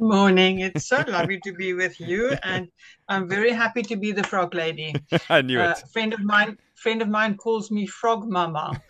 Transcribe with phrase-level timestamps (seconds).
[0.00, 0.60] Morning.
[0.60, 2.68] It's so lovely to be with you, and
[3.08, 4.94] I'm very happy to be the frog lady.
[5.28, 5.82] I knew uh, it.
[5.82, 8.80] A friend of mine, friend of mine, calls me Frog Mama.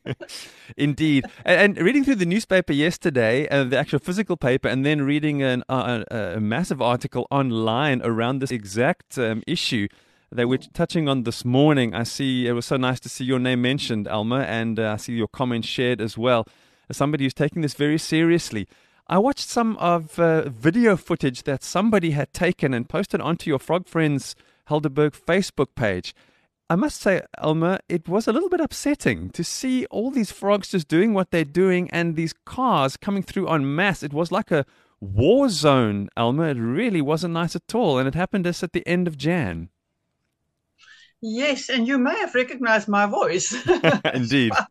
[0.78, 1.26] Indeed.
[1.44, 5.42] And, and, reading through the newspaper yesterday, uh, the actual physical paper, and then reading
[5.42, 9.86] an, uh, a, a, massive article online around this exact um, issue
[10.32, 11.94] that we're touching on this morning.
[11.94, 14.96] I see it was so nice to see your name mentioned, Elma, and uh, I
[14.96, 16.46] see your comments shared as well.
[16.88, 18.66] As somebody who's taking this very seriously.
[19.10, 23.58] I watched some of uh, video footage that somebody had taken and posted onto your
[23.58, 24.36] Frog Friends
[24.68, 26.14] Helderberg Facebook page.
[26.68, 30.68] I must say, Elma, it was a little bit upsetting to see all these frogs
[30.68, 34.02] just doing what they're doing and these cars coming through en masse.
[34.02, 34.66] It was like a
[35.00, 36.48] war zone, Elma.
[36.48, 37.98] It really wasn't nice at all.
[37.98, 39.70] And it happened just at the end of Jan.
[41.22, 43.56] Yes, and you may have recognized my voice.
[44.12, 44.52] Indeed.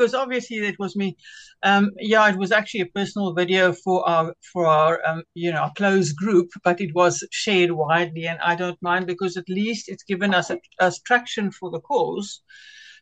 [0.00, 1.16] because obviously it was me.
[1.62, 5.70] Um, yeah, it was actually a personal video for our for our um, you know
[5.76, 10.02] closed group, but it was shared widely, and I don't mind because at least it's
[10.04, 12.40] given us a, a traction for the cause.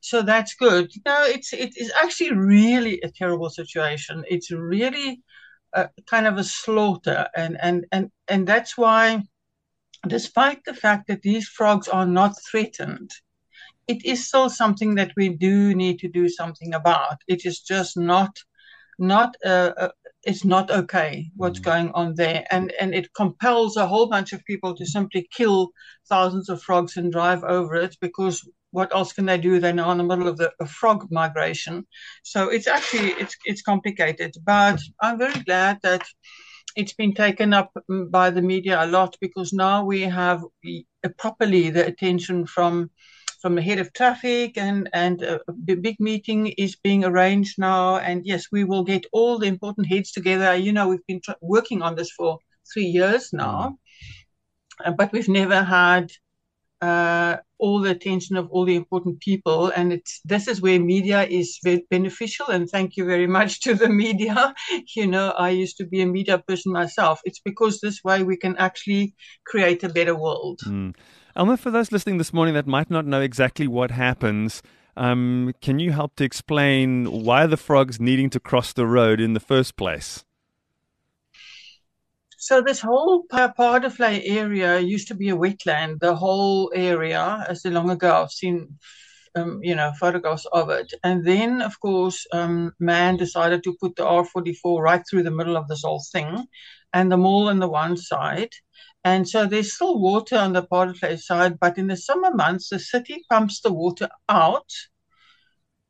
[0.00, 0.91] So that's good.
[1.06, 4.24] No, it's it is actually really a terrible situation.
[4.28, 5.22] It's really
[5.72, 9.22] a, kind of a slaughter, and and and and that's why,
[10.08, 13.12] despite the fact that these frogs are not threatened,
[13.89, 17.17] it is still something that we do need to do something about.
[17.27, 18.38] It is just not
[18.99, 19.88] not uh, uh,
[20.25, 21.65] it's not okay what's mm.
[21.65, 25.71] going on there, and and it compels a whole bunch of people to simply kill
[26.09, 29.59] thousands of frogs and drive over it because what else can they do?
[29.59, 31.87] They're now in the middle of the frog migration,
[32.22, 34.34] so it's actually it's it's complicated.
[34.44, 36.03] But I'm very glad that
[36.76, 40.44] it's been taken up mm, by the media a lot because now we have
[41.16, 42.91] properly the attention from
[43.41, 47.97] from the head of traffic, and and a big meeting is being arranged now.
[47.97, 50.54] And yes, we will get all the important heads together.
[50.56, 52.38] You know, we've been tra- working on this for
[52.72, 53.78] three years now,
[54.84, 54.97] mm.
[54.97, 56.10] but we've never had
[56.81, 59.72] uh, all the attention of all the important people.
[59.75, 62.47] And it's this is where media is very beneficial.
[62.47, 64.55] And thank you very much to the media.
[64.97, 67.20] you know, I used to be a media person myself.
[67.25, 70.60] It's because this way we can actually create a better world.
[70.65, 70.94] Mm.
[71.38, 74.60] Elma, for those listening this morning that might not know exactly what happens,
[74.97, 79.34] um, can you help to explain why the frogs needing to cross the road in
[79.34, 80.25] the first place?
[82.38, 86.00] So this whole Paardevlei area used to be a wetland.
[86.00, 88.76] The whole area, as long ago I've seen,
[89.34, 90.93] um, you know, photographs of it.
[91.05, 95.56] And then, of course, um, man decided to put the R44 right through the middle
[95.56, 96.47] of this whole thing,
[96.93, 98.50] and the mall on the one side,
[99.05, 102.78] and so there's still water on the Paardevlei side, but in the summer months, the
[102.78, 104.71] city pumps the water out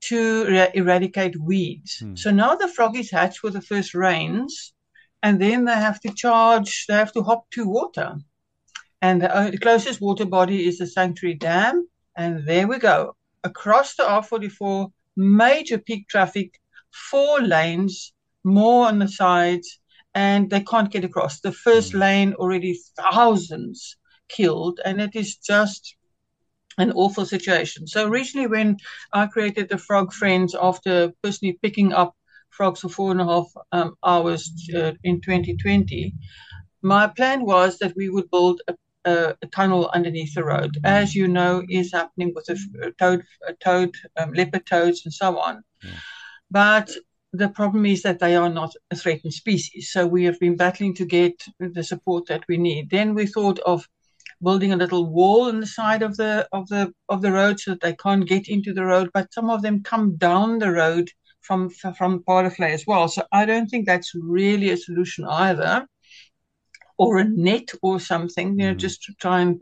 [0.03, 1.99] to re- eradicate weeds.
[1.99, 2.15] Hmm.
[2.17, 4.73] So now the froggies hatch with the first rains,
[5.23, 8.19] and then they have to charge, they have to hop to water.
[9.01, 11.89] And the, uh, the closest water body is the Sanctuary Dam.
[12.17, 13.17] And there we go.
[13.45, 16.59] Across the R44, major peak traffic,
[16.93, 18.13] four lanes,
[18.45, 19.81] more on the sides,
[20.15, 21.41] and they can't get across.
[21.41, 22.01] The first mm.
[22.01, 23.97] lane already thousands
[24.29, 25.97] killed, and it is just
[26.79, 27.87] an awful situation.
[27.87, 28.77] So originally, when
[29.13, 32.15] I created the Frog Friends, after personally picking up
[32.51, 36.15] frogs for four and a half um, hours uh, in 2020,
[36.83, 38.75] my plan was that we would build a,
[39.09, 43.23] a, a, tunnel underneath the road, as you know is happening with the toad,
[43.61, 45.63] toad um, leopard toads, and so on.
[45.83, 45.91] Yeah.
[46.51, 46.91] But
[47.33, 49.91] the problem is that they are not a threatened species.
[49.93, 52.91] So we have been battling to get the support that we need.
[52.91, 53.87] Then we thought of
[54.43, 57.73] building a little wall on the side of the of the of the road so
[57.73, 59.11] that they can't get into the road.
[59.13, 61.11] But some of them come down the road
[61.41, 63.09] from from Paardevlei as well.
[63.09, 65.87] So I don't think that's really a solution either.
[66.99, 68.79] Or a net or something, you know, Mm.
[68.79, 69.61] just to try and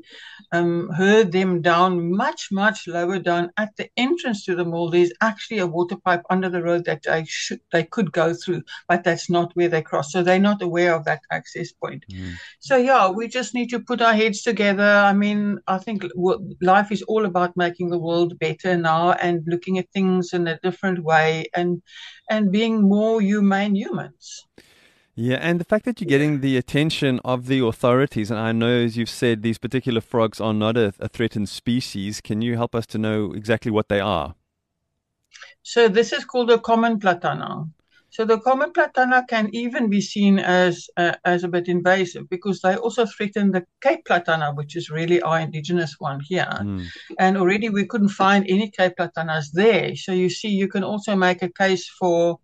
[0.53, 4.91] um, herd them down much, much lower down at the entrance to the mall.
[4.91, 8.62] There's actually a water pipe under the road that they should they could go through,
[8.88, 10.12] but that's not where they cross.
[10.12, 12.05] So they're not aware of that access point.
[12.11, 12.35] Mm.
[12.61, 14.83] So yeah, we just need to put our heads together.
[15.11, 16.05] I mean, I think
[16.62, 20.59] life is all about making the world better now and looking at things in a
[20.62, 21.83] different way and
[22.31, 24.47] and being more humane humans.
[25.19, 28.69] Yeah, and the fact that you're getting the attention of the authorities, and I know,
[28.69, 32.21] as you've said, these particular frogs are not a, a threatened species.
[32.21, 34.35] Can you help us to know exactly what they are?
[35.63, 37.71] So this is called the common platana.
[38.11, 42.61] So the common platana can even be seen as uh, as a bit invasive because
[42.61, 46.49] they also threaten the Cape platana, which is really our indigenous one here.
[46.61, 46.87] Mm.
[47.19, 49.97] And already we couldn't find any Cape platanas there.
[49.97, 52.39] So you see, you can also make a case for,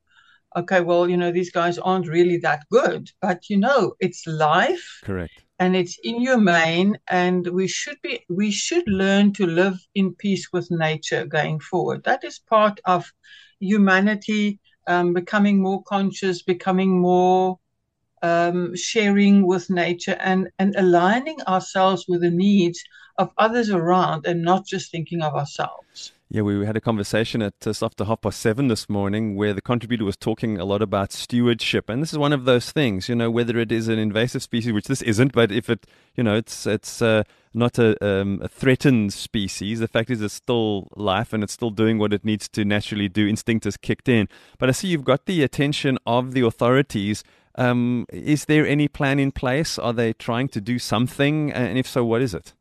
[0.57, 5.01] okay, well, you know, these guys aren't really that good, but you know, it's life
[5.05, 5.43] Correct.
[5.59, 10.71] and it's inhumane and we should be we should learn to live in peace with
[10.71, 13.13] nature going forward that is part of
[13.61, 14.59] humanity
[14.89, 17.59] um, becoming more conscious becoming more
[18.23, 22.83] um, sharing with nature and and aligning ourselves with the needs
[23.19, 27.61] of others around and not just thinking of ourselves Yeah, we had a conversation at
[27.61, 31.13] just after half past seven this morning where the contributor was talking a lot about
[31.13, 34.43] stewardship, and this is one of those things, you know, whether it is an invasive
[34.43, 38.41] species, which this isn't, but if it, you know, it's it's uh, not a, um,
[38.43, 39.81] a threatened species.
[39.81, 43.11] The fact is, it's still life and it's still doing what it needs to naturally
[43.11, 43.29] do.
[43.29, 44.27] Instinct has kicked in,
[44.57, 47.25] but I see you've got the attention of the authorities.
[47.57, 49.79] Um, is there any plan in place?
[49.79, 51.53] Are they trying to do something?
[51.53, 52.55] And if so, what is it?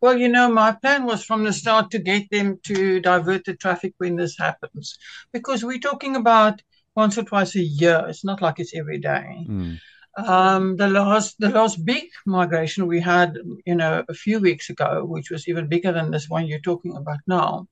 [0.00, 3.54] Well, you know, my plan was from the start to get them to divert the
[3.54, 4.98] traffic when this happens,
[5.32, 6.62] because we're talking about
[6.96, 8.04] once or twice a year.
[8.08, 9.46] It's not like it's every day.
[9.48, 9.78] Mm.
[10.16, 15.04] Um, the last, the last big migration we had, you know, a few weeks ago,
[15.04, 17.68] which was even bigger than this one you're talking about now.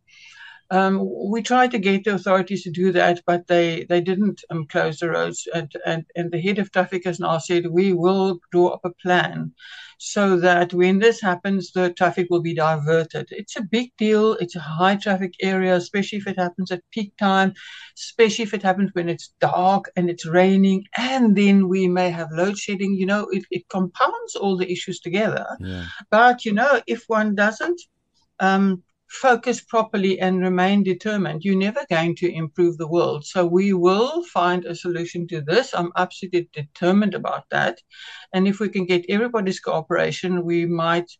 [0.70, 4.67] Um, we tried to get the authorities to do that, but they, they didn't um,
[4.67, 5.49] close the roads.
[5.55, 8.91] And, and, and the head of traffic has now said, we will draw up a
[9.03, 9.53] plan
[10.00, 13.29] so that when this happens, the traffic will be diverted.
[13.31, 14.35] It's a big deal.
[14.35, 17.55] It's a high traffic area, especially if it happens at peak time,
[17.97, 22.29] especially if it happens when it's dark and it's raining, and then we may have
[22.31, 22.94] load shedding.
[22.94, 25.47] You know, it, it compounds all the issues together.
[25.59, 25.87] Yeah.
[26.11, 27.81] But, you know, if one doesn't
[28.38, 33.25] um, focus properly and remain determined, you're never going to improve the world.
[33.25, 35.75] So we will find a solution to this.
[35.75, 37.79] I'm absolutely determined about that.
[38.33, 41.11] And if we can get everybody's cooperation, we might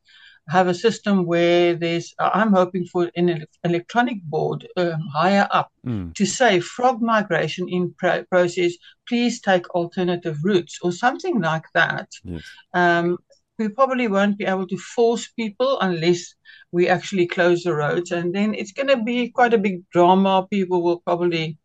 [0.49, 6.15] have a system where there's, I'm hoping for an electronic board um, higher up Mm.
[6.17, 8.73] to say frog migration in pro- process,
[9.09, 12.09] please take alternative routes or something like that.
[12.25, 12.43] Yes.
[12.75, 13.17] Um,
[13.59, 16.35] we probably won't be able to force people unless
[16.71, 18.13] we actually close the roads.
[18.13, 20.47] And then it's going to be quite a big drama.
[20.49, 21.59] People will probably,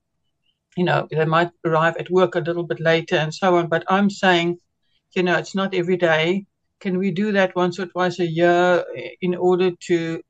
[0.75, 3.67] you know, they might arrive at work a little bit later and so on.
[3.67, 4.57] But I'm saying,
[5.15, 6.45] you know, it's not every day.
[6.79, 8.83] Can we do that once or twice a year
[9.21, 10.21] in order to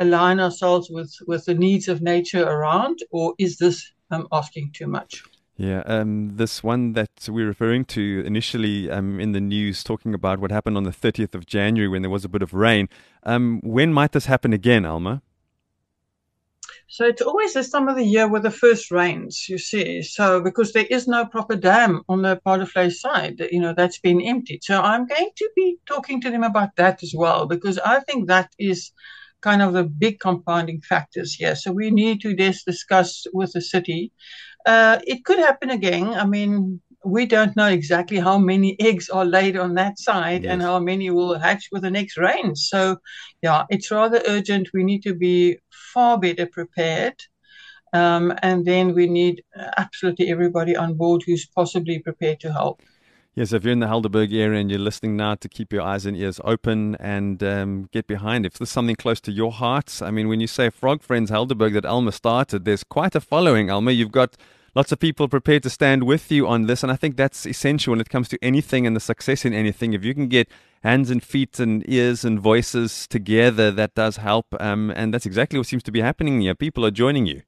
[0.00, 2.98] align ourselves with, with the needs of nature around?
[3.10, 5.22] Or is this um, asking too much?
[5.62, 10.40] Yeah, um, this one that we're referring to initially um, in the news, talking about
[10.40, 12.88] what happened on the 30th of January when there was a bit of rain.
[13.22, 15.22] Um, when might this happen again, Elma?
[16.88, 20.02] So it's always this time of the year with the first rains, you see.
[20.02, 24.20] So because there is no proper dam on the Paardevlei side, you know, that's been
[24.20, 24.64] emptied.
[24.64, 28.26] So I'm going to be talking to them about that as well, because I think
[28.26, 28.90] that is
[29.42, 31.54] kind of the big compounding factors here.
[31.54, 34.12] So we need to just discuss with the city.
[34.64, 36.06] Uh, it could happen again.
[36.14, 40.52] I mean, we don't know exactly how many eggs are laid on that side Yes.
[40.52, 42.54] and how many will hatch with the next rain.
[42.54, 42.98] So,
[43.42, 44.68] yeah, it's rather urgent.
[44.72, 45.58] We need to be
[45.92, 47.14] far better prepared.
[47.92, 49.42] Um, and then we need
[49.76, 52.80] absolutely everybody on board who's possibly prepared to help.
[53.34, 56.04] Yes, if you're in the Helderberg area and you're listening now, to keep your eyes
[56.04, 58.44] and ears open and um, get behind.
[58.44, 61.72] If there's something close to your heart, I mean, when you say Frog Friends Helderberg
[61.72, 63.92] that Elma started, there's quite a following, Elma.
[63.92, 64.36] You've got
[64.74, 67.92] lots of people prepared to stand with you on this, and I think that's essential
[67.92, 69.94] when it comes to anything and the success in anything.
[69.94, 70.50] If you can get
[70.82, 75.58] hands and feet and ears and voices together, that does help, um, and that's exactly
[75.58, 76.54] what seems to be happening here.
[76.54, 77.40] People are joining you.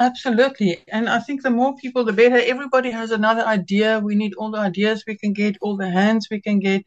[0.00, 0.78] Absolutely.
[0.88, 2.36] And I think the more people, the better.
[2.36, 4.00] Everybody has another idea.
[4.00, 6.84] We need all the ideas we can get, all the hands we can get.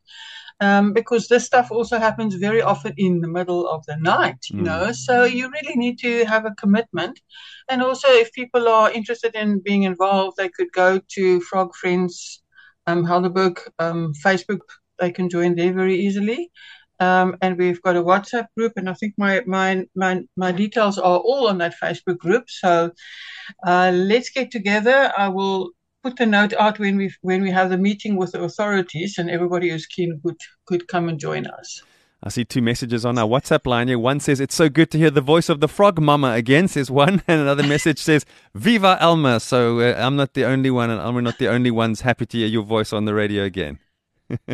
[0.60, 4.62] Um, because this stuff also happens very often in the middle of the night, you
[4.62, 4.66] Mm.
[4.66, 4.92] know.
[4.92, 7.20] So you really need to have a commitment.
[7.70, 12.42] And also, if people are interested in being involved, they could go to Frog Friends
[12.88, 14.62] um, Helderberg um, Facebook.
[14.98, 16.52] They can join there very easily.
[17.00, 20.98] Um, and we've got a WhatsApp group, and I think my my my, my details
[20.98, 22.50] are all on that Facebook group.
[22.50, 22.92] So
[23.66, 25.14] uh, let's get together.
[25.18, 25.72] I will
[26.04, 29.30] put the note out when we when we have the meeting with the authorities, and
[29.30, 31.84] everybody who's keen could could come and join us.
[32.24, 34.00] I see two messages on our WhatsApp line here.
[34.00, 36.90] One says, It's so good to hear the voice of the frog mama again, says
[36.90, 37.22] one.
[37.28, 38.26] And another message says,
[38.56, 39.40] Viva Elma.
[39.40, 42.38] So uh, I'm not the only one, and I'm not the only ones happy to
[42.38, 43.78] hear your voice on the radio again.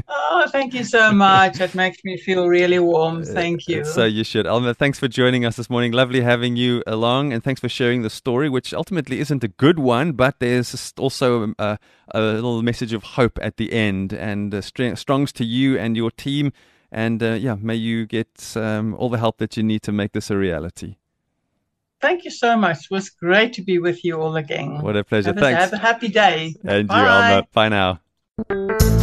[0.08, 1.60] Oh, thank you so much.
[1.60, 3.24] It makes me feel really warm.
[3.24, 3.84] Thank you.
[3.84, 4.46] So you should.
[4.46, 5.92] Elma, thanks for joining us this morning.
[5.92, 9.80] Lovely having you along, and thanks for sharing the story, which ultimately isn't a good
[9.80, 14.14] one, but there's also a, a little message of hope at the end.
[14.14, 16.54] And uh, strongs to you and your team.
[16.92, 20.12] And uh, yeah, may you get um, all the help that you need to make
[20.12, 20.98] this a reality.
[22.02, 22.86] Thank you so much.
[22.86, 24.82] It was great to be with you all again.
[24.82, 25.30] What a pleasure.
[25.30, 25.58] Have Thanks.
[25.58, 26.54] A, have a happy day.
[26.66, 27.02] And Bye.
[27.02, 27.48] you, Elma.
[27.54, 29.03] Bye now.